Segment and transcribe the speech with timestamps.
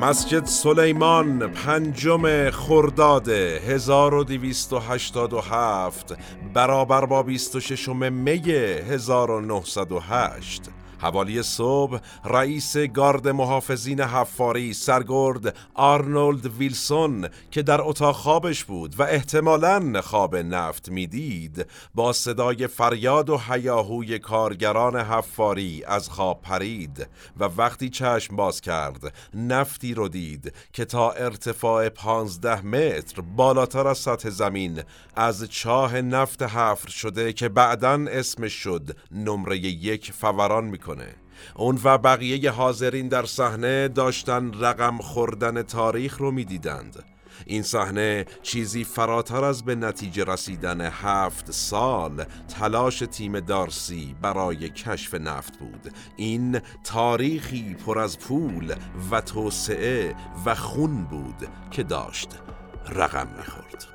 [0.00, 6.18] مسجد سلیمان پنجم خرداد 1287
[6.54, 8.50] برابر با 26 می
[8.90, 10.70] 1908
[11.06, 19.02] حوالی صبح رئیس گارد محافظین حفاری سرگرد آرنولد ویلسون که در اتاق خوابش بود و
[19.02, 27.44] احتمالا خواب نفت می‌دید با صدای فریاد و حیاهوی کارگران حفاری از خواب پرید و
[27.44, 34.30] وقتی چشم باز کرد نفتی رو دید که تا ارتفاع پانزده متر بالاتر از سطح
[34.30, 34.82] زمین
[35.16, 40.95] از چاه نفت حفر شده که بعدا اسمش شد نمره یک فوران می‌کنه
[41.56, 47.04] اون و بقیه حاضرین در صحنه داشتن رقم خوردن تاریخ رو می‌دیدند.
[47.46, 52.24] این صحنه چیزی فراتر از به نتیجه رسیدن هفت سال
[52.58, 55.92] تلاش تیم دارسی برای کشف نفت بود.
[56.16, 58.74] این تاریخی پر از پول
[59.10, 60.14] و توسعه
[60.46, 62.28] و خون بود که داشت
[62.88, 63.86] رقم می‌خورد.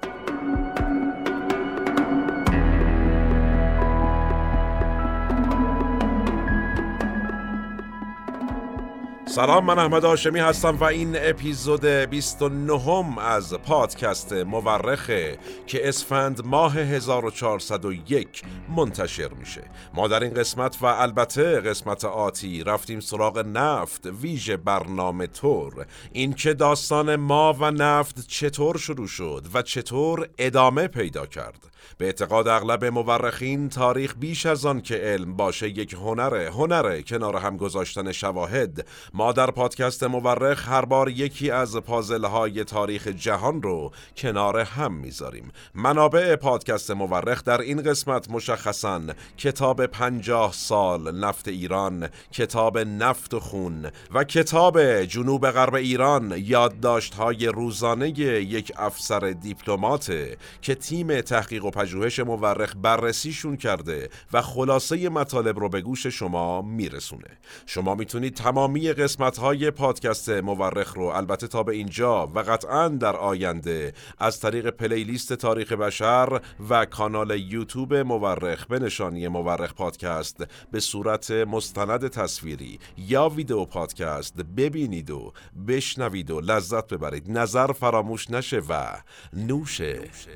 [9.32, 16.78] سلام من احمد آشمی هستم و این اپیزود 29 از پادکست مورخه که اسفند ماه
[16.78, 18.42] 1401
[18.76, 19.62] منتشر میشه.
[19.94, 26.34] ما در این قسمت و البته قسمت آتی رفتیم سراغ نفت ویژه برنامه تور این
[26.34, 32.48] که داستان ما و نفت چطور شروع شد و چطور ادامه پیدا کرد؟ به اعتقاد
[32.48, 38.12] اغلب مورخین تاریخ بیش از آن که علم باشه یک هنره هنره کنار هم گذاشتن
[38.12, 38.88] شواهد.
[39.14, 45.52] ما در پادکست مورخ هر بار یکی از پازلهای تاریخ جهان رو کنار هم می‌ذاریم.
[45.76, 49.02] منابع پادکست مورخ در این قسمت مشخصا
[49.38, 57.14] کتاب پنجاه سال نفت ایران کتاب نفت و خون و کتاب جنوب غرب ایران یادداشت
[57.14, 60.14] های روزانه یک افسر دیپلمات
[60.62, 66.62] که تیم تحقیق و پژوهش مورخ بررسیشون کرده و خلاصه مطالب رو به گوش شما
[66.62, 67.38] میرسونه.
[67.66, 73.16] شما می‌تونید تمامی قسمت های پادکست مورخ رو البته تا به اینجا و قطعا در
[73.16, 80.80] آینده از طریق پلیلیست تاریخ بشر و کانال یوتیوب مورخ به نشانی مورخ پادکست به
[80.80, 85.34] صورت مستند تصویری یا ویدیو پادکست ببینید و
[85.68, 87.32] بشنوید و لذت ببرید.
[87.32, 88.98] نظر فراموش نشه و
[89.34, 89.82] نوش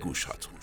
[0.04, 0.56] گوشاتون.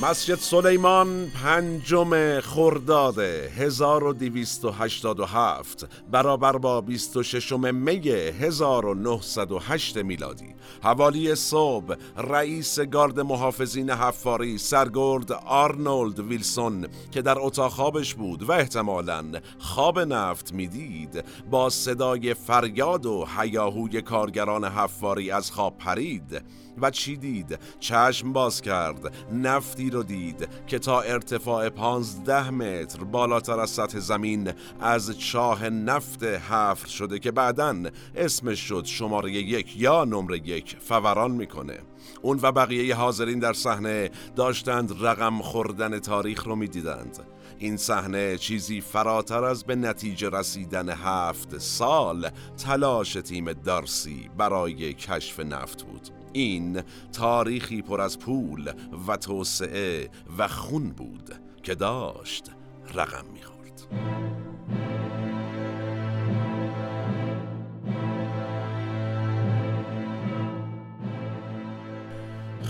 [0.00, 8.08] مسجد سلیمان پنجم خرداد 1287 برابر با 26 می
[8.40, 10.54] 1908 میلادی.
[10.82, 18.52] حوالی صبح رئیس گارد محافظین حفاری سرگرد آرنولد ویلسون که در اتاق خوابش بود و
[18.52, 19.24] احتمالاً
[19.58, 26.42] خواب نفت می‌دید با صدای فریاد و حیاهوی کارگران حفاری از خواب پرید.
[26.80, 33.60] و چی دید؟ چشم باز کرد نفتی رو دید که تا ارتفاع پانزده متر بالاتر
[33.60, 37.82] از سطح زمین از چاه نفت حفر شده که بعدا
[38.14, 41.78] اسمش شد شماره یک یا نمره یک فوران می‌کنه.
[42.22, 47.18] اون و بقیه حاضرین در صحنه داشتند رقم خوردن تاریخ رو می‌دیدند.
[47.58, 52.30] این صحنه چیزی فراتر از به نتیجه رسیدن هفت سال
[52.64, 56.21] تلاش تیم دارسی برای کشف نفت بود.
[56.32, 56.82] این
[57.12, 58.72] تاریخی پر از پول
[59.08, 62.50] و توسعه و خون بود که داشت
[62.94, 63.52] رقم می‌خورد.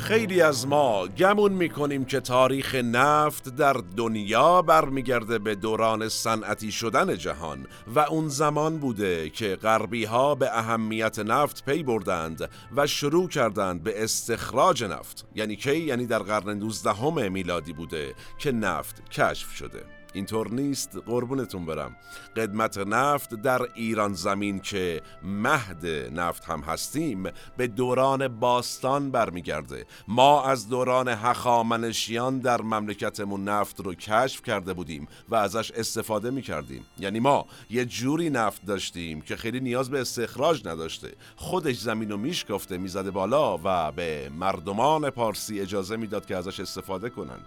[0.02, 7.16] خیلی از ما گمون می‌کنیم که تاریخ نفت در دنیا برمیگرده به دوران صنعتی شدن
[7.16, 13.28] جهان و اون زمان بوده که غربی ها به اهمیت نفت پی بردند و شروع
[13.28, 15.26] کردند به استخراج نفت.
[15.34, 20.01] یعنی کی؟ یعنی در قرن 19 میلادی بوده که نفت کشف شده.
[20.12, 21.96] اینطور نیست قربونتون برم.
[22.36, 27.22] قدمت نفت در ایران زمین که مهد نفت هم هستیم
[27.56, 29.86] به دوران باستان برمیگرده.
[30.08, 36.84] ما از دوران هخامنشیان در مملکتمون نفت رو کشف کرده بودیم و ازش استفاده می‌کردیم.
[36.98, 41.12] یعنی ما یه جوری نفت داشتیم که خیلی نیاز به استخراج نداشته.
[41.36, 47.10] خودش زمین رو میشکافته می‌زده بالا و به مردمان پارسی اجازه می‌داد که ازش استفاده
[47.10, 47.38] کنن.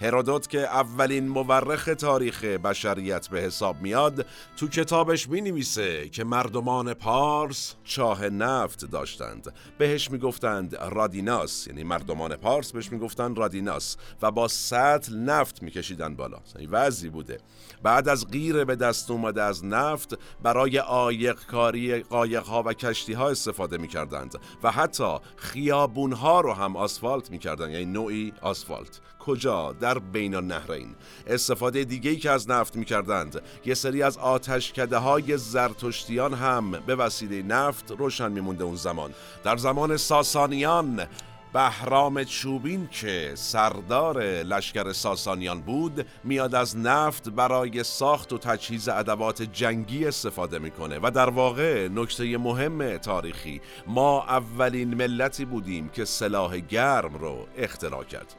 [0.00, 4.26] هرودوت که اولین مورخ تاریخ بشریت به حساب میاد
[4.56, 9.54] تو کتابش می نویسه که مردمان پارس چاه نفت داشتند.
[9.78, 16.38] بهش می‌گفتند رادیناس یعنی مردمان پارس بهش می‌گفتند رادیناس و با سطل نفت میکشیدن بالا.
[16.58, 17.38] این وضعی بوده.
[17.82, 23.12] بعد از غیر به دست اومده از نفت برای آیق کاری قایق ها و کشتی
[23.12, 29.00] ها استفاده می‌کردند و حتی خیابون ها رو هم آسفالت می‌کردند یعنی نوعی آسفالت.
[29.28, 30.94] کجا در بین النهرین.
[31.26, 33.42] استفاده دیگه ای که از نفت می‌کردند.
[33.64, 39.10] یه سری از آتشکده های زرتشتیان هم به وسیله نفت روشن میمونده اون زمان.
[39.44, 41.06] در زمان ساسانیان
[41.52, 49.42] بهرام چوبین که سردار لشکر ساسانیان بود میاد از نفت برای ساخت و تجهیز ادوات
[49.42, 56.58] جنگی استفاده می‌کنه و در واقع نکته مهم تاریخی ما اولین ملتی بودیم که سلاح
[56.58, 58.34] گرم رو اختراع کرد.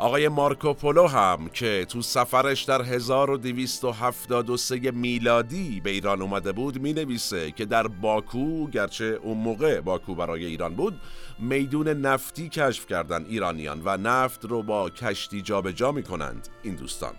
[0.00, 7.50] آقای مارکوپولو هم که تو سفرش در 1273 میلادی به ایران اومده بود می نویسه
[7.50, 11.00] که در باکو گرچه اون موقع باکو برای ایران بود
[11.38, 16.74] میدون نفتی کشف کردن ایرانیان و نفت رو با کشتی جابجا جا می کنند این
[16.74, 17.14] دوستان.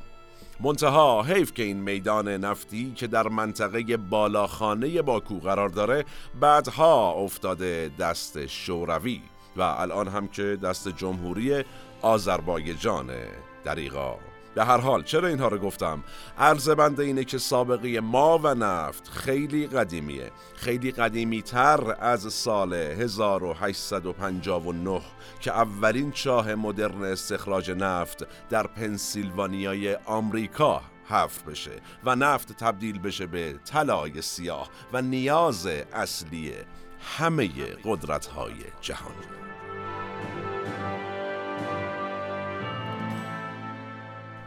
[0.59, 6.05] منتها حیف که این میدان نفتی که در منطقه بالاخانه باکو قرار داره
[6.39, 9.21] بعدها افتاده دست شوروی.
[9.57, 11.63] و الان هم که دست جمهوری
[12.01, 13.11] آذربایجان
[13.63, 14.17] دریغا.
[14.55, 16.03] به هر حال چرا اینها رو گفتم؟
[16.37, 20.31] عرض بنده اینه که سابقه ما و نفت خیلی قدیمیه.
[20.55, 25.01] خیلی قدیمی تر از سال 1859
[25.39, 31.71] که اولین چاه مدرن استخراج نفت در پنسیلوانیای آمریکا حفر بشه
[32.03, 36.53] و نفت تبدیل بشه به طلای سیاه و نیاز اصلی
[37.17, 37.47] همه
[37.85, 39.25] قدرت های جهانی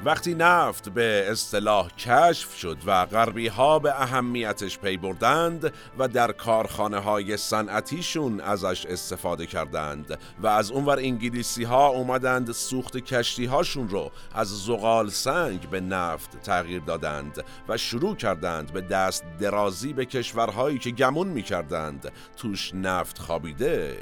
[0.05, 6.33] وقتی نفت به اصطلاح کشف شد و غربی ها به اهمیتش پی بردند و در
[6.33, 13.89] کارخانه های صنعتیشون ازش استفاده کردند و از اونور انگلیسی ها اومدند سوخت کشتی هاشون
[13.89, 20.05] رو از زغال سنگ به نفت تغییر دادند و شروع کردند به دست درازی به
[20.05, 23.97] کشورهایی که گمون می کردند توش نفت خوابیده.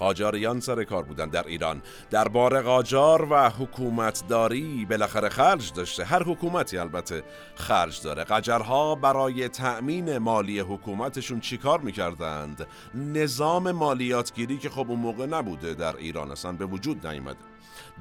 [0.00, 1.82] قاجاریان سر کار بودن در ایران.
[2.10, 6.04] درباره قاجار و حکومتداری بالاخره خرج داشته.
[6.04, 7.22] هر حکومتی البته
[7.54, 8.24] خرج داره.
[8.24, 15.96] قجرها برای تأمین مالی حکومتشون چیکار می‌کردند؟ نظام مالیاتگیری که خب اون موقع نبوده در
[15.96, 17.38] ایران اصلا به وجود نیامده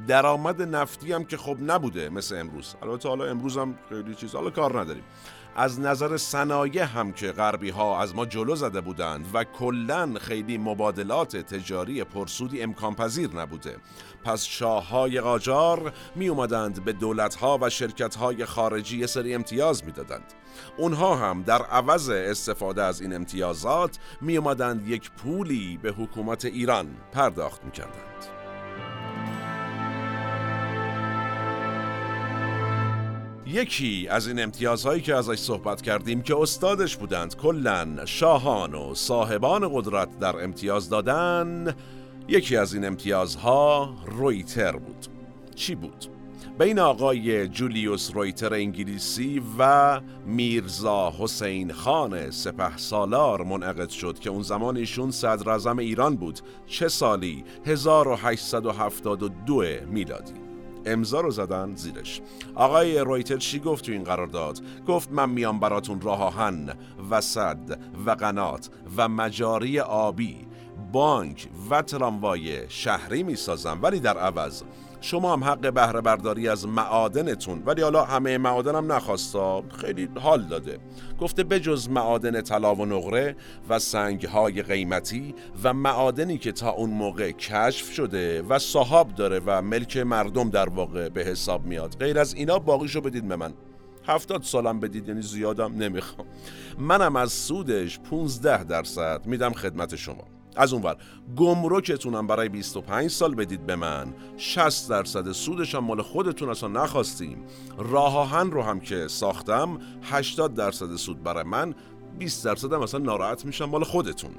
[0.08, 2.76] درآمد نفتی هم که خب نبوده مثل امروز.
[2.82, 5.04] البته حالا امروز هم خیلی چیز حالا کار نداریم.
[5.60, 10.58] از نظر صنایع هم که غربی ها از ما جلو زده بودند و کلا خیلی
[10.58, 13.78] مبادلات تجاری پرسودی امکان پذیر نبوده.
[14.24, 19.86] پس شاه های قاجار می اومدند به دولت ها و شرکت های خارجی سری امتیاز
[19.86, 20.34] می‌دادند
[20.78, 26.88] اونها هم در عوض استفاده از این امتیازات می اومدند یک پولی به حکومت ایران
[27.12, 27.72] پرداخت می
[33.54, 39.70] یکی از این امتیازهایی که ازش صحبت کردیم که استادش بودند کلا شاهان و صاحبان
[39.74, 41.76] قدرت در امتیاز دادن
[42.28, 45.08] یکی از این امتیازها رویتر بود
[45.56, 46.06] چی بود؟
[46.60, 54.42] بین آقای جولیوس رویتر انگلیسی و میرزا حسین خان سپه سالار منعقد شد که اون
[54.42, 60.49] زمان ایشون صدر ایران بود چه سالی؟ 1872 میلادی
[60.92, 62.22] امضا رو زدن زیرش.
[62.56, 66.70] آقای رویتر چی گفت تو این قرارداد؟ گفت من میام براتون راه آهن
[67.12, 70.48] و صد و قنات و مجاری آبی
[70.92, 73.80] بانک و تراموای شهری می‌سازم.
[73.82, 74.64] ولی در عوض
[75.02, 77.64] شما هم حق بهره برداری از معادنتون.
[77.66, 80.80] ولی حالا همه معادنم نخواستا خیلی حال داده.
[81.20, 83.36] گفته بجز معادن طلا و نقره
[83.70, 89.62] و سنگهای قیمتی و معادنی که تا اون موقع کشف شده و صحاب داره و
[89.62, 91.98] ملک مردم در واقع به حساب میاد.
[92.00, 93.54] غیر از اینا باقیشو بدید به من.
[94.08, 96.28] هفتاد سالم بدید یعنی زیادم نمی‌خوام.
[96.80, 100.39] منم از سودش 15 درصد میدم خدمت شما.
[100.60, 100.98] از اونور.
[101.36, 104.14] گمرکتونم برای 25 سال بدید به من.
[104.38, 107.44] 60 درصد سودش هم مال خودتون اصلا نخواستیم.
[107.78, 111.76] راه آهن رو هم که ساختم 80 درصد سود برای من
[112.20, 114.32] 20 درصد هم اصلا ناراحت میشم مال خودتون.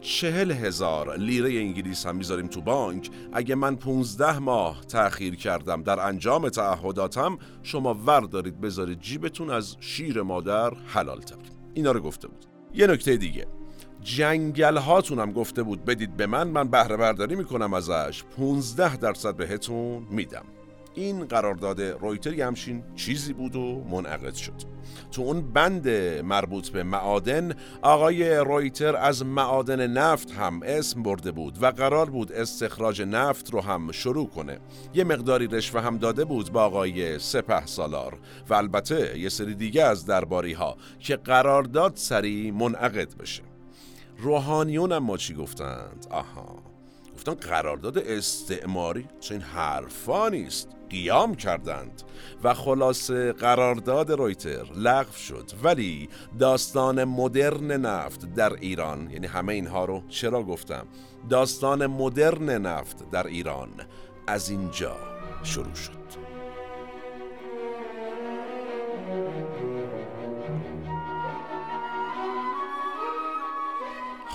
[0.00, 3.10] چهل هزار لیره انگلیس هم می‌ذاریم تو بانک.
[3.32, 9.76] اگه من 15 ماه تأخیر کردم در انجام تعهداتم شما ور دارید بذارید جیبتون از
[9.80, 11.36] شیر مادر حلال تر.
[11.74, 12.46] اینا رو گفته بود.
[12.74, 13.59] یه نکته دیگه.
[14.02, 18.24] جنگل هاتون هم گفته بود بدید به من من بهره برداری می‌کنم ازش.
[18.36, 20.44] 15 درصد بهتون میدم.
[20.94, 24.52] این قرارداد رویتر همچین چیزی بود و منعقد شد.
[25.12, 25.88] تو اون بند
[26.24, 32.32] مربوط به معادن آقای رویتر از معادن نفت هم اسم برده بود و قرار بود
[32.32, 34.58] استخراج نفت رو هم شروع کنه.
[34.94, 39.84] یه مقداری رشوه هم داده بود با آقای سپه سالار و البته یه سری دیگه
[39.84, 43.49] از درباری ها که قرارداد سری منعقد بشه.
[44.22, 46.62] روحانیون هم ما چی گفتند؟ آها.
[47.14, 50.68] گفتن قرارداد استعماری چه این حرفا نیست.
[50.90, 52.02] قیام کردند.
[52.44, 55.50] و خلاص قرارداد رویتر لغو شد.
[55.62, 56.08] ولی
[56.38, 60.86] داستان مدرن نفت در ایران یعنی همه اینها رو چرا گفتم؟
[61.30, 63.70] داستان مدرن نفت در ایران
[64.26, 64.96] از اینجا
[65.42, 66.00] شروع شد.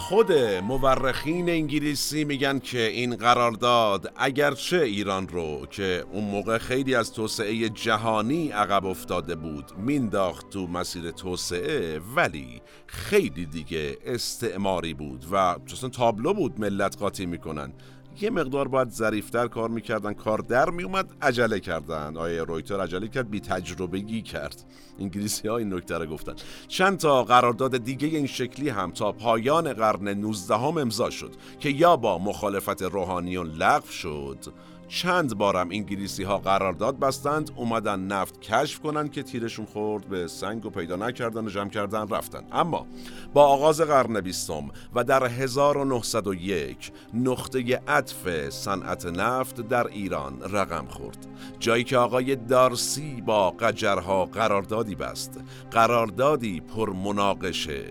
[0.09, 0.33] خود
[0.63, 7.69] مورخین انگلیسی میگن که این قرارداد اگرچه ایران رو که اون موقع خیلی از توسعه
[7.69, 15.91] جهانی عقب افتاده بود مینداخت تو مسیر توسعه ولی خیلی دیگه استعماری بود و چون
[15.91, 17.73] تابلو بود ملت قاطی می‌کنن.
[18.21, 20.13] یه مقدار باید ظریفتر کار می‌کردن.
[20.13, 22.17] کار در میومد عجله کردن.
[22.17, 24.63] آیه رویتر عجله کرد بی تجربگی کرد.
[24.99, 26.33] انگلیسی ها این نکته رو گفتن.
[26.67, 31.69] چند تا قرارداد دیگه این شکلی هم تا پایان قرن 19 هم امضا شد که
[31.69, 34.37] یا با مخالفت روحانیون لغو شد
[34.87, 40.65] چند بارم انگلیسی ها قرارداد بستند اومدن نفت کشف کنند که تیرشون خورد به سنگ
[40.65, 42.43] و پیدا نکردن و جمع کردن رفتن.
[42.51, 42.87] اما
[43.33, 51.27] با آغاز قرن بیستم و در 1901 نقطه عطف صنعت نفت در ایران رقم خورد.
[51.59, 55.39] جایی که آقای دارسی با قجرها قراردادی بست.
[55.71, 57.85] قراردادی پر مناقشه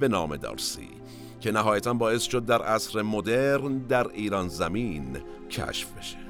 [0.00, 0.88] به نام دارسی
[1.40, 5.16] که نهایتا باعث شد در عصر مدرن در ایران زمین
[5.50, 6.23] کشف بشه.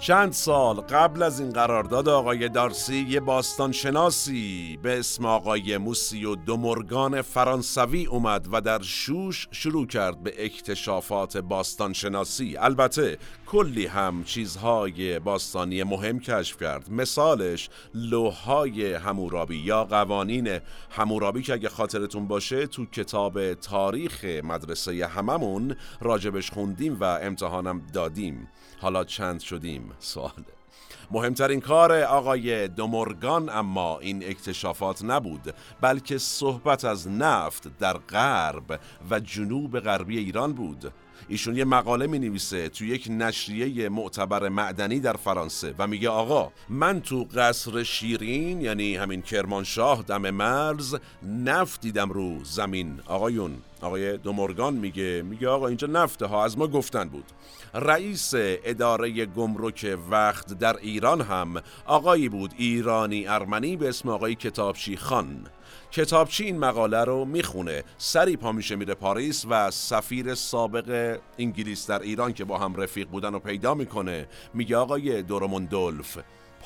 [0.00, 6.24] چند سال قبل از این قرارداد آقای دارسی یه باستان شناسی به اسم آقای موسی
[6.24, 13.86] و دومرگان فرانسوی اومد و در شوش شروع کرد به اکتشافات باستان شناسی البته کلی
[13.86, 16.90] هم چیزهای باستانی مهم کشف کرد.
[16.90, 20.58] مثالش لوهای همورابی یا قوانین
[20.90, 28.48] همورابی که اگه خاطرتون باشه تو کتاب تاریخ مدرسه هممون راجبش خوندیم و امتحانم دادیم.
[28.80, 30.60] حالا چند شدیم؟ سواله
[31.10, 39.20] مهمترین کار آقای دومورگان اما این اکتشافات نبود بلکه صحبت از نفت در غرب و
[39.20, 40.92] جنوب غربی ایران بود.
[41.28, 46.52] ایشون یه مقاله می نویسه تو یک نشریه معتبر معدنی در فرانسه و میگه آقا
[46.68, 53.00] من تو قصر شیرین یعنی همین کرمانشاه دم مرز نفت دیدم رو زمین.
[53.06, 57.24] آقایون آقای دومرگان میگه میگه آقا اینجا نفته ها از ما گفتن بود.
[57.74, 64.96] رئیس اداره گمرک وقت در ایران هم آقایی بود ایرانی ارمنی به اسم آقای کتابچی
[64.96, 65.46] خان.
[65.92, 72.02] کتابچی این مقاله رو می‌خونه سریع پا میشه میره پاریس و سفیر سابق انگلیس در
[72.02, 76.18] ایران که با هم رفیق بودن رو پیدا می‌کنه میگه آقای دروموند ولف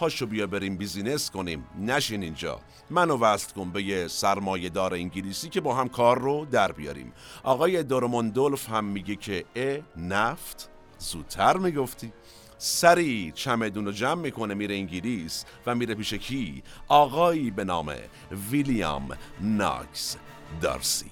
[0.04, 1.64] پاشو بیا بریم business کنیم.
[1.80, 2.61] نشین اینجا.
[2.90, 7.12] منو وصل کن به یه سرمایه دار انگلیسی که با هم کار رو در بیاریم.
[7.42, 12.12] آقای دورموندولف هم میگه که ا نفت؟ زودتر می‌گفتی.
[12.58, 17.94] سری چمدون رو جمع می‌کنه میره انگلیس و میره پیش کی؟ آقایی به نام
[18.50, 19.08] ویلیام
[19.40, 20.16] ناکس
[20.61, 21.11] دارسی.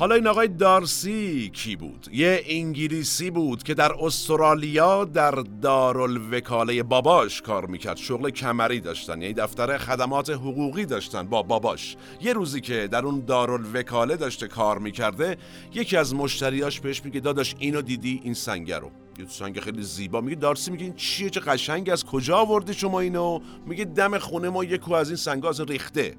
[0.00, 5.30] حالا این آقای دارسی کی بود؟ یه انگلیسی بود که در استرالیا در
[5.62, 7.96] دارالوکاله باباش کار می‌کرد.
[7.96, 11.96] شغل کمری داشتن یعنی دفتر خدمات حقوقی داشتن با باباش.
[12.20, 15.36] یه روزی که در اون دارالوکاله داشته کار می‌کرده
[15.74, 18.90] یکی از مشتریاش بهش میگه داداش اینو دیدی؟ این سنگ رو.
[19.18, 20.20] یه سنگ خیلی زیبا.
[20.20, 24.48] میگه دارسی میگه این چیه؟ چه قشنگ از کجا آوردی شما اینو؟ میگه دم خونه
[24.48, 26.16] ما یکو از این سنگ از ریخته.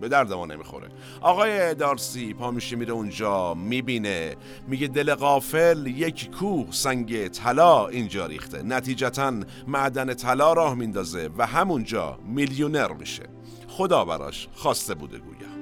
[0.00, 0.88] به درد ما نمی‌خوره.
[1.20, 4.36] آقای دارسی پا میشه میره اونجا می‌بینه
[4.68, 8.62] میگه دل غافل یک کوه سنگ طلا اینجا ریخته.
[8.62, 9.32] نتیجتا
[9.66, 13.22] معدن طلا راه میندازه و همونجا میلیونر میشه.
[13.68, 15.57] خدا براش خواسته بوده گویا.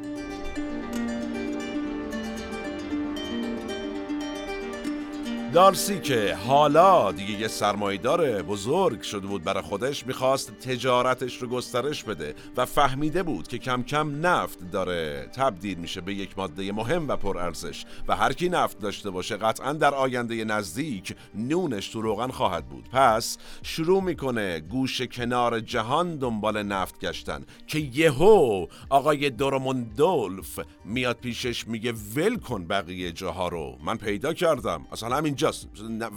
[5.56, 12.04] دارسی که حالا دیگه یه سرمایدار بزرگ شده بود برای خودش می‌خواست تجارتش رو گسترش
[12.04, 17.08] بده و فهمیده بود که کم کم نفت داره تبدیل میشه به یک ماده مهم
[17.08, 22.30] و پرارزش و هر کی نفت داشته باشه قطعا در آینده نزدیک نونش تو روغن
[22.30, 22.88] خواهد بود.
[22.92, 31.68] پس شروع می‌کنه گوش کنار جهان دنبال نفت گشتن که یهو آقای دورموندولف میاد پیشش
[31.68, 34.86] میگه ول کن بقیه جاها رو من پیدا کردم.
[34.92, 35.68] اصلا همین اینجاست.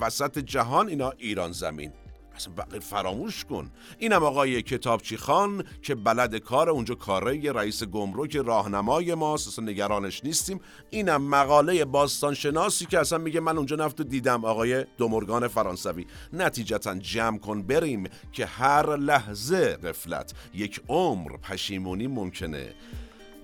[0.01, 1.91] وسط جهان اینا ایران زمین.
[2.35, 3.71] اصلا بقیه فراموش کن.
[3.99, 9.47] اینم آقای کتابچی خان که بلد کار اونجا کاره رئیس گمرک راهنمای ماست.
[9.47, 10.59] اصلا نگرانش نیستیم.
[10.89, 14.45] اینم مقاله باستان شناسی که اصلا میگه من اونجا نفت دیدم.
[14.45, 16.05] آقای دومرگان فرانسوی.
[16.33, 22.73] نتیجتا جمع کن بریم که هر لحظه قفلت یک عمر پشیمونی ممکنه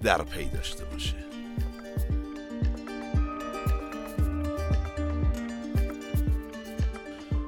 [0.03, 1.25] در پی داشته باشه.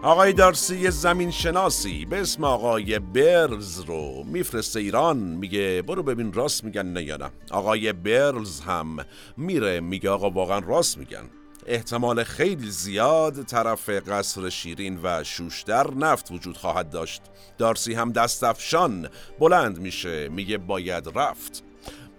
[0.03, 2.05] آقای دارسی زمین شناسی.
[2.05, 4.23] به اسم آقای برز رو.
[4.23, 5.17] میفرسته ایران.
[5.17, 7.29] میگه برو ببین راست میگن نه یا نه.
[7.51, 8.97] آقای برز هم
[9.37, 11.29] میره میگه آقا واقعا راست میگن.
[11.65, 17.21] احتمال خیلی زیاد طرف قصر شیرین و شوشتر نفت وجود خواهد داشت.
[17.57, 20.29] دارسی هم دست افشان بلند میشه.
[20.29, 21.63] میگه باید رفت.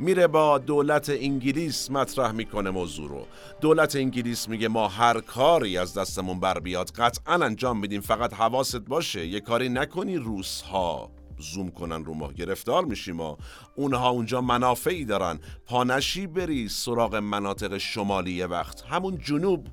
[0.01, 3.27] میره با دولت انگلیس مطرح می‌کنه موضوع رو.
[3.61, 8.01] دولت انگلیس میگه ما هر کاری از دستمون بر بیاد قطعا انجام میدیم.
[8.01, 12.33] فقط حواست باشه یه کاری نکنی روس ها زوم کنن رو ما.
[12.33, 13.39] گرفتار میشیم ما.
[13.77, 15.41] اونها اونجا منافعی دارن.
[15.67, 18.83] پانشی بری سراغ مناطق شمالی وقت.
[18.83, 19.67] همون جنوب.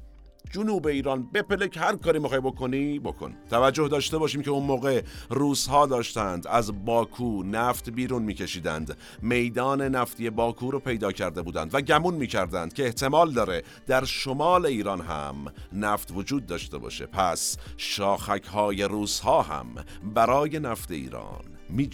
[0.51, 3.33] جنوب ایران بپلک هر کاری می‌خوای بکنی بکن.
[3.49, 8.97] توجه داشته باشیم که اون موقع روس ها داشتند از باکو نفت بیرون میکشیدند.
[9.21, 14.65] میدان نفتی باکو رو پیدا کرده بودند و گمون می‌کردند که احتمال داره در شمال
[14.65, 15.35] ایران هم
[15.73, 17.05] نفت وجود داشته باشه.
[17.05, 19.67] پس شاخک های روس ها هم
[20.15, 21.89] برای نفت ایران می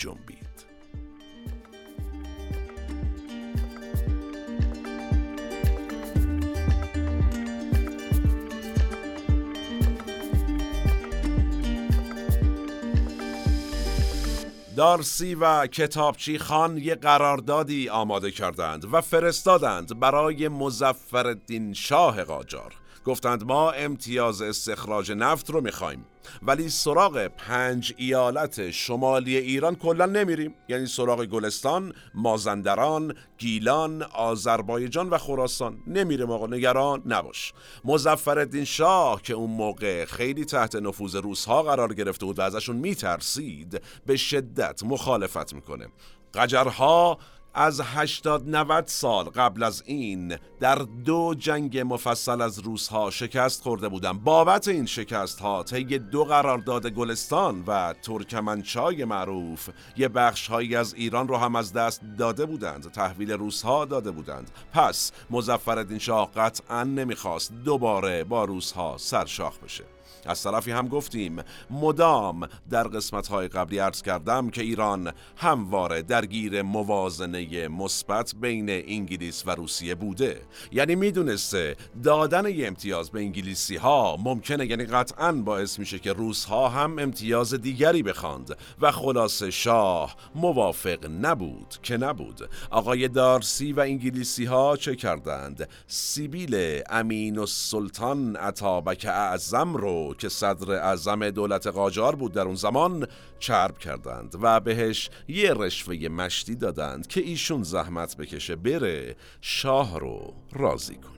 [14.81, 21.35] دارسی و کتابچی خان یه قراردادی آماده کردند و فرستادند برای مزفر
[21.73, 22.80] شاه قاجار.
[23.05, 26.05] گفتند ما امتیاز استخراج نفت رو می‌خوایم
[26.41, 30.55] ولی سراغ پنج ایالت شمالی ایران کلا نمیریم.
[30.69, 35.77] یعنی سراغ گلستان، مازندران، گیلان، آذربایجان و خراسان.
[35.87, 37.53] نمیریم آقا نگران نباش.
[37.85, 43.81] مزفر شاه که اون موقع خیلی تحت نفوذ روسها قرار گرفته بود و ازشون میترسید
[44.05, 45.87] به شدت مخالفت می‌کنه.
[46.33, 47.17] قجرها
[47.53, 53.89] از 80 90 سال قبل از این در دو جنگ مفصل از روسها شکست خورده
[53.89, 60.75] بودند بابت این شکست ها طی دو قرارداد گلستان و ترکمنچای معروف یه بخش هایی
[60.75, 64.51] از ایران رو هم از دست داده بودند تحویل روسها داده بودند.
[64.73, 69.83] پس مزفر شاه قطعا نمی‌خواست دوباره با روسها سرشاخ بشه.
[70.25, 76.61] از طرفی هم گفتیم مدام در قسمت های قبلی عرض کردم که ایران همواره درگیر
[76.61, 80.41] موازنه مثبت بین انگلیس و روسیه بوده.
[80.71, 86.69] یعنی می‌دونسته دادن امتیاز به انگلیسی ها ممکنه یعنی قطعا باعث میشه که روس ها
[86.69, 88.57] هم امتیاز دیگری بخواند.
[88.81, 92.49] و خلاص شاه موافق نبود که نبود.
[92.69, 100.29] آقای دارسی و انگلیسی ها چه کردند؟ سیبیل امین و سلطان عطابک اعظم رو که
[100.29, 103.07] صدر اعظم دولت قاجار بود در اون زمان
[103.39, 110.33] چرب کردند و بهش یه رشوه مشتی دادند که ایشون زحمت بکشه بره شاه رو
[110.53, 111.11] راضی کنه.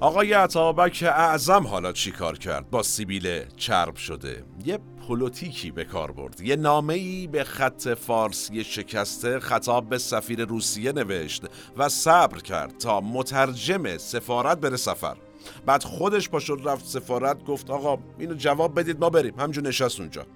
[0.00, 4.44] آقای عطابک اعظم حالا چی کار کرد؟ با سیبیل چرب شده.
[4.64, 6.40] یه پولوتیکی به کار برد.
[6.40, 11.44] یه نامه ای به خط فارسی شکسته خطاب به سفیر روسیه نوشت
[11.76, 15.16] و صبر کرد تا مترجم سفارت بره سفر.
[15.66, 19.40] بعد خودش پاشد رفت سفارت گفت آقا اینو جواب بدید ما بریم.
[19.40, 20.26] همجور نشست اونجا.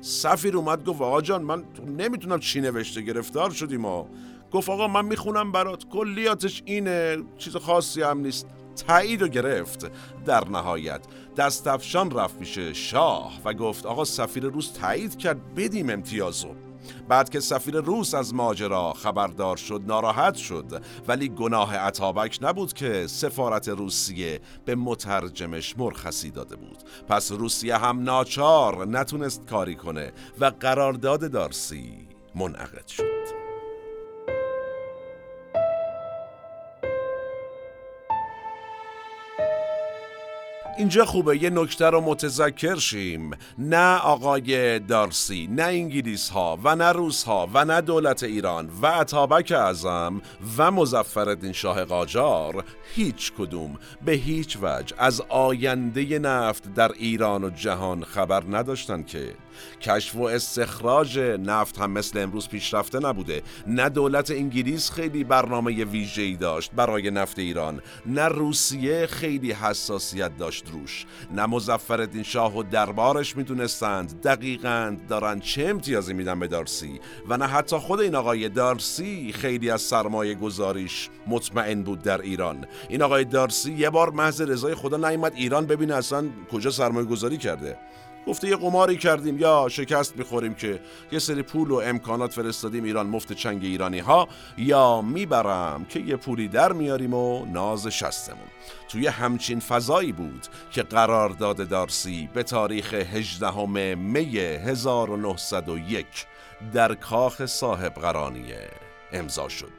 [0.00, 1.64] سفیر اومد گفت آقا جان من
[1.98, 4.04] نمی‌تونم چی نوشته گرفتار شدیم و
[4.52, 5.88] گفت آقا من می‌خونم برات.
[5.88, 8.46] کلیاتش اینه چیز خاصی هم نیست.
[8.86, 9.90] تایید و گرفت.
[10.26, 11.00] در نهایت
[11.36, 16.54] دستفشان رفت میشه شاه و گفت آقا سفیر روس تایید کرد بدیم امتیازو
[17.08, 20.82] بعد که سفیر روس از ماجرا خبردار شد ناراحت شد.
[21.08, 26.78] ولی گناه عطابک نبود که سفارت روسیه به مترجمش مرخصی داده بود.
[27.08, 33.17] پس روسیه هم ناچار نتونست کاری کنه و قرارداد دارسی منعقد شد.
[40.78, 43.30] اینجا خوبه یه نکته رو متذکر شیم.
[43.58, 48.86] نه آقای دارسی نه انگلیس ها و نه روس ها و نه دولت ایران و
[48.86, 50.22] عطابک اعظم
[50.58, 52.64] و مزفردین شاه قاجار
[52.94, 59.34] هیچ کدوم به هیچ وجه از آینده نفت در ایران و جهان خبر نداشتن که.
[59.80, 63.42] کشف و استخراج نفت هم مثل امروز پیشرفته نبوده.
[63.66, 70.67] نه دولت انگلیس خیلی برنامه ویژه‌ای داشت برای نفت ایران نه روسیه خیلی حساسیت داشت.
[70.68, 71.06] روش.
[71.30, 74.20] نه مزفردین شاه و دربارش می‌دونستند.
[74.20, 77.00] دقیقا دارن چه امتیازی میدن به دارسی.
[77.28, 82.66] و نه حتی خود این آقای دارسی خیلی از سرمایه گذاریش مطمئن بود در ایران.
[82.88, 87.36] این آقای دارسی یه بار محض رضای خدا نیومد ایران ببینه اصلا کجا سرمایه گذاری
[87.36, 87.78] کرده.
[88.26, 90.80] گفته یه قماری کردیم یا شکست می‌خوریم که
[91.12, 94.28] یه سری پول و امکانات فرستادیم ایران مفت چنگ ایرانی ها
[94.58, 98.48] یا می‌برم که یه پولی در میاریم و ناز شستمون.
[98.88, 106.06] توی همچین فضایی بود که قرارداد دارسی به تاریخ 18 می 1901
[106.72, 108.70] در کاخ صاحب قرانیه
[109.12, 109.72] امضا شد.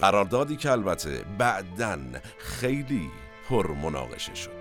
[0.00, 3.10] قراردادی که البته بعدن خیلی
[3.48, 4.59] پر مناقشه شد.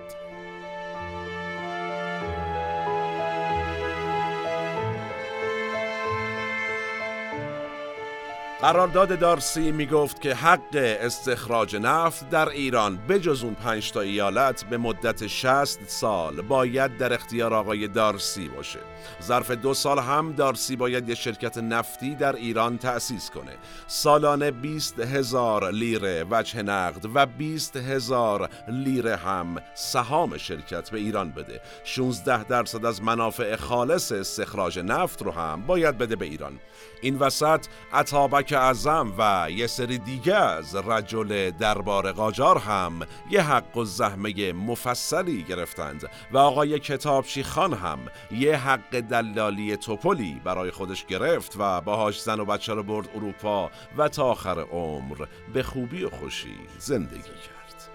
[8.62, 14.64] قرارداد دارسی می گفت که حق استخراج نفت در ایران بجز اون پنج تا ایالت
[14.64, 18.80] به مدت 60 سال باید در اختیار آقای دارسی باشه.
[19.24, 23.52] ظرف دو سال هم دارسی باید یه شرکت نفتی در ایران تأسیس کنه.
[23.88, 31.32] سالانه 20 هزار لیره وجه نقد و 20 هزار لیره هم سهام شرکت به ایران
[31.32, 31.62] بده.
[31.84, 36.60] 16 درصد از منافع خالص استخراج نفت رو هم باید بده به ایران.
[37.02, 43.78] این وسط عطابک اعظم و یه سری دیگه از رجل دربار قاجار هم یه حق
[43.78, 48.00] و زحمه مفصلی گرفتند و آقای کتابچی خان هم
[48.32, 53.72] یه حق دلالی توپلی برای خودش گرفت و باهاش زن و بچه رو برد اروپا
[53.98, 57.90] و تا آخر عمر به خوبی و خوشی زندگی کرد.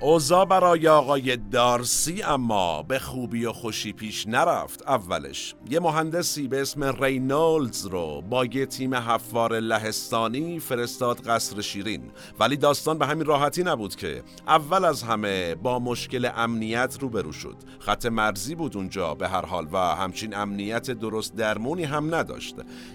[0.00, 4.88] اوزا برای آقای دارسی اما به خوبی و خوشی پیش نرفت.
[4.88, 12.02] اولش یه مهندسی به اسم رینولدز رو با یه تیم حفار لهستانی فرستاد قصر شیرین.
[12.40, 17.56] ولی داستان به همین راحتی نبود که اول از همه با مشکل امنیت روبرو شد.
[17.78, 22.54] خط مرزی بود اونجا به هر حال و همچین امنیت درست درمونی هم نداشت.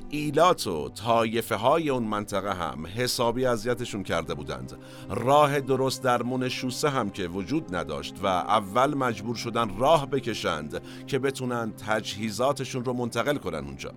[0.09, 4.77] ایلات و طایفه های اون منطقه هم حسابی اذیتشون کرده بودند.
[5.09, 11.19] راه درست درمون شوسه هم که وجود نداشت و اول مجبور شدن راه بکشند که
[11.19, 13.93] بتونن تجهیزاتشون رو منتقل کنن اونجا.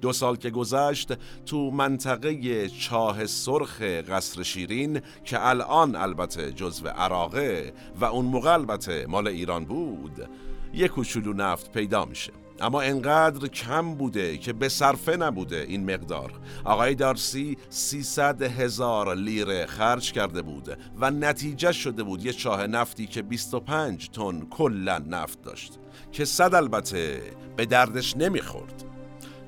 [0.00, 1.12] دو سال که گذشت
[1.46, 9.06] تو منطقه چاه سرخ قصر شیرین که الان البته جزو عراقه و اون موقع البته
[9.06, 10.28] مال ایران بود
[10.74, 12.32] یک کوچولو نفت پیدا میشه.
[12.60, 16.32] اما انقدر کم بوده که به صرفه نبوده این مقدار.
[16.64, 23.06] آقای دارسی 300 هزار لیره خرج کرده بود و نتیجه شده بود یه چاه نفتی
[23.06, 25.78] که 25 تن کلا نفت داشت
[26.12, 27.22] که صد البته
[27.56, 28.95] به دردش نمی‌خورد.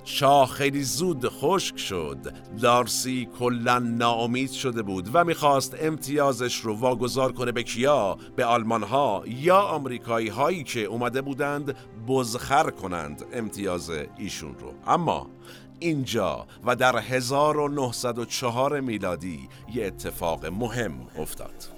[0.09, 2.19] شاه خیلی زود خشک شد.
[2.61, 8.83] دارسی کلا ناامید شده بود و می‌خواست امتیازش رو واگذار کنه به کیا؟ به آلمان
[8.83, 14.75] ها یا آمریکایی هایی که اومده بودند بزخر کنند امتیاز ایشون رو.
[14.87, 15.31] اما
[15.79, 21.78] اینجا و در 1904 میلادی یه اتفاق مهم افتاد.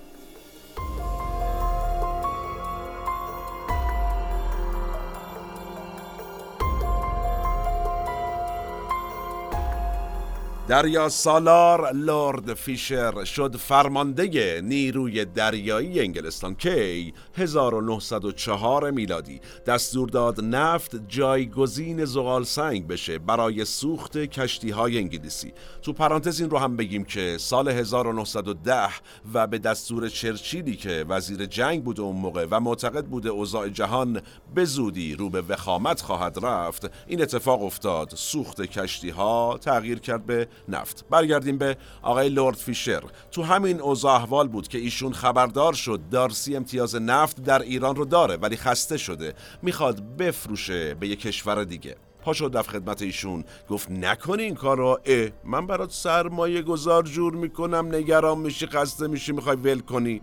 [10.71, 19.41] دریا سالار لورد فیشر شد فرمانده نیروی دریایی انگلستان کی 1904 میلادی.
[19.67, 25.53] دستور داد نفت جایگزین زغال سنگ بشه برای سوخت کشتی های انگلیسی.
[25.83, 28.89] تو پرانتز این رو هم بگیم که سال 1910
[29.35, 34.21] و به دستور چرچیلی که وزیر جنگ بود اون موقع و معتقد بوده اوضاع جهان
[34.55, 38.13] به زودی رو به وخامت خواهد رفت این اتفاق افتاد.
[38.15, 41.05] سوخت کشتی ها تغییر کرد به نفت.
[41.11, 43.03] برگردیم به آقای لورد فیشر.
[43.31, 48.05] تو همین اوضاع احوال بود که ایشون خبردار شد دارسی امتیاز نفت در ایران رو
[48.05, 49.35] داره ولی خسته شده.
[49.63, 51.97] می‌خواد بفروشه به یک کشور دیگه.
[52.23, 53.45] پا شد خدمت ایشون.
[53.69, 57.95] گفت نکنی این کار رو اه من برات سرمایه گذار جور می‌کنم.
[57.95, 60.21] نگران میشی خسته میشی می‌خوای ول کنی.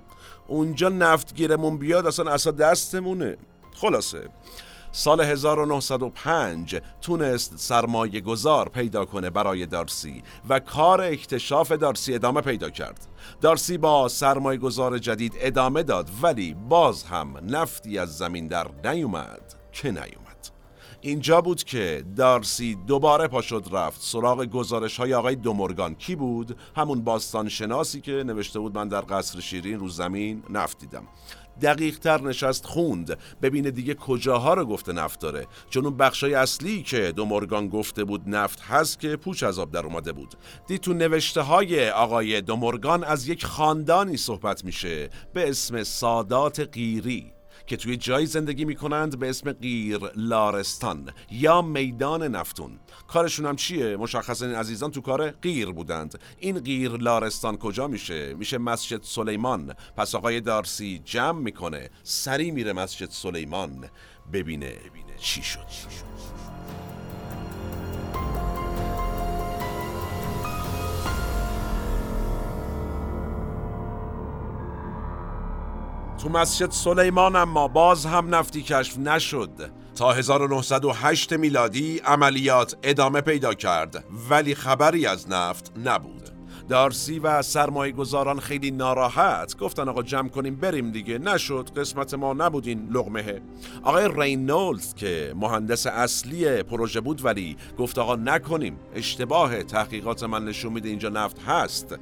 [0.48, 3.38] اونجا نفت گیرمون بیاد اصلا اصلا دستمونه.
[3.76, 4.30] خلاصه.
[4.98, 12.70] سال 1905 تونست سرمایه گذار پیدا کنه برای دارسی و کار اکتشاف دارسی ادامه پیدا
[12.70, 13.08] کرد.
[13.42, 19.54] دارسی با سرمایه گذار جدید ادامه داد ولی باز هم نفتی از زمین در نیومد
[19.72, 20.28] که نیومد.
[21.02, 25.96] اینجا بود که دارسی دوباره پا شد رفت سراغ گزارش های آقای دومورگان.
[25.96, 30.80] کی بود؟ همون باستان شناسی که نوشته بود من در قصر شیرین رو زمین نفت
[30.80, 31.08] دیدم
[31.62, 33.18] دقیق تر نشست خوند.
[33.42, 35.48] ببینه دیگه کجاها رو گفته نفت داره.
[35.70, 39.72] چون اون بخشای اصلی که دو مورگان گفته بود نفت هست که پوچ از آب
[39.72, 40.36] در اومده بود.
[40.68, 46.60] دید تو نوشته های آقای دو مورگان از یک خاندانی صحبت میشه به اسم سادات
[46.60, 47.37] قیری.
[47.68, 52.80] که توی جایی زندگی می‌کنند به اسم قیر لارستان یا میدان نفتون.
[53.08, 56.20] کارشون هم چیه؟ مشخصا این عزیزان تو کار قیر بودند.
[56.40, 59.74] این قیر لارستان کجا میشه؟ میشه مسجد سلیمان.
[59.98, 61.90] پس آقای دارسی جمع می‌کنه.
[62.04, 63.90] سری میره مسجد سلیمان.
[64.34, 66.47] ببینه ببینه چی شد, چی شد.
[76.18, 79.72] تو مسجد سلیمان اما باز هم نفتی کشف نشد.
[79.96, 86.30] تا 1908 میلادی عملیات ادامه پیدا کرد ولی خبری از نفت نبود.
[86.70, 91.18] دارسی و سرمایه گذاران خیلی ناراحت گفتن آقا جمع کنیم بریم دیگه.
[91.18, 93.42] نشد قسمت ما نبود این لغمه.
[93.84, 100.74] آقای رینولز که مهندس اصلی پروژه بود ولی گفت آقا نکنیم اشتباه تحقیقات من نشون
[100.74, 101.96] میده اینجا نفت هست.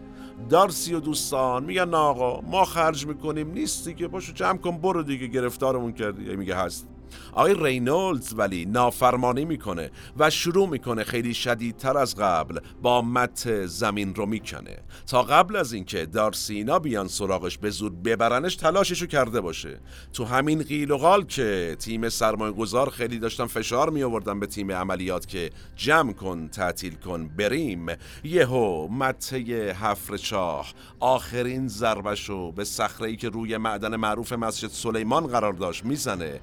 [0.50, 1.64] دارسی و دوستان.
[1.64, 6.36] میگن آقا ما خرج می‌کنیم نیستی که باشو جمع کن برو دیگه گرفتارمون کردی.
[6.36, 6.95] میگه هست.
[7.34, 14.16] آقای رینولدز ولی نافرمانی می‌کنه و شروع می‌کنه خیلی شدیدتر از قبل با مت زمین
[14.16, 14.78] رو می‌کنه.
[15.08, 19.80] تا قبل از اینکه دارسینا بیان سراغش به زور ببرنش تلاششو کرده باشه.
[20.14, 24.48] تو همین قیل و قال که تیم سرمایه گذار خیلی داشتن فشار می آوردن به
[24.48, 27.86] تیم عملیات که جمع کن تعطیل کن بریم.
[28.24, 30.74] یهو مته حفر چاه.
[31.00, 36.40] آخرین ضربشو به صخره که روی معدن معروف مسجد سلیمان قرار داشت می‌زنه.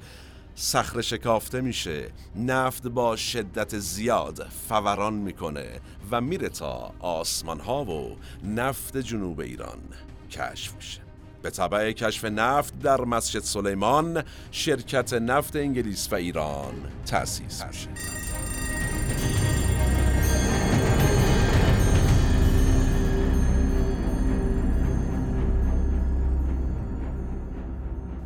[0.54, 2.10] صخره شکافته میشه.
[2.36, 9.78] نفت با شدت زیاد فوران می‌کنه و میره تا آسمان ها و نفت جنوب ایران
[10.30, 11.00] کشف میشه.
[11.42, 16.74] به طبع کشف نفت در مسجد سلیمان شرکت نفت انگلیس و ایران
[17.06, 17.88] تأسیس میشه.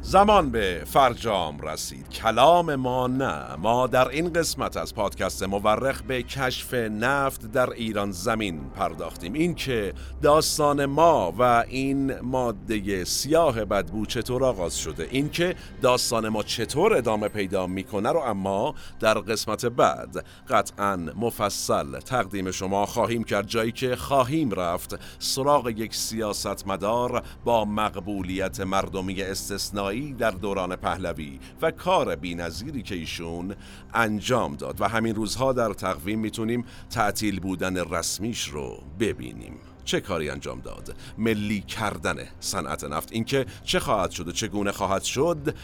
[0.08, 2.08] زمان به فرجام رسید.
[2.08, 3.56] کلام ما نه.
[3.56, 9.32] ما در این قسمت از پادکست مورخ به کشف نفت در ایران زمین پرداختیم.
[9.32, 15.08] اینکه داستان ما و این ماده سیاه بدبو چطور آغاز شده.
[15.10, 22.50] اینکه داستان ما چطور ادامه پیدا می‌کنه رو اما در قسمت بعد قطعا مفصل تقدیم
[22.50, 23.46] شما خواهیم کرد.
[23.46, 31.70] جایی که خواهیم رفت سراغ یک سیاستمدار با مقبولیت مردمی استثنایی در دوران پهلوی و
[31.70, 33.54] کار بینظیری که ایشون
[33.94, 34.80] انجام داد.
[34.80, 39.54] و همین روزها در تقویم می‌تونیم تعطیل بودن رسمیش رو ببینیم.
[39.84, 43.12] چه کاری انجام داد؟ ملی کردن صنعت نفت.
[43.12, 45.54] اینکه چه خواهد شد و چگونه خواهد شد؟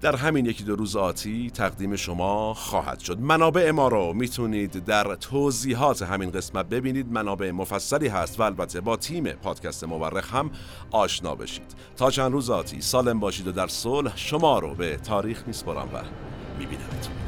[0.00, 3.18] در همین یکی دو روز آتی تقدیم شما خواهد شد.
[3.20, 7.12] منابع ما رو می‌تونید در توضیحات همین قسمت ببینید.
[7.12, 10.50] منابع مفصلی هست و البته با تیم پادکست مورخ هم
[10.90, 11.74] آشنا بشید.
[11.96, 16.02] تا چند روز آتی سالم باشید و در صلح شما رو به تاریخ میسپرم و
[16.58, 17.27] میبینمتون.